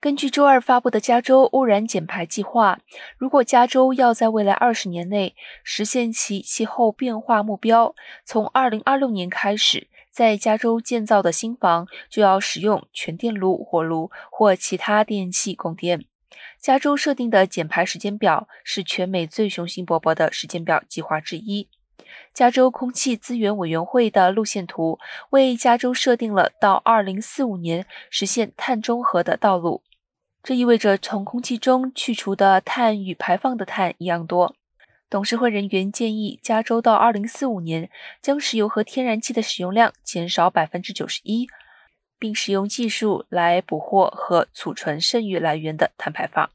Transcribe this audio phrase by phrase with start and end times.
[0.00, 2.78] 根据周二发布的加州污染减排计划，
[3.16, 16.04] 如果加州要在未来二十年内实现其气候变化目标，从二零二六年开始，在加州建造的新房就要使用全电炉火炉或其他电器供电。
[16.60, 21.68] 加州设定的减排时间表是全美最雄心勃勃的时间表计划之一。
[22.32, 29.82] 加州空气资源委员会的路线图为加州设定了到二零四五年实现碳中和的道路。
[30.48, 34.56] 这意味着从空气中去除的碳与排放的碳一样多。
[35.10, 37.90] 董事会人员建议，加州到2045年
[38.22, 41.46] 将石油和天然气的使用量减少91%，
[42.18, 46.48] 并使用技术来捕获和储存剩余来源的碳排放。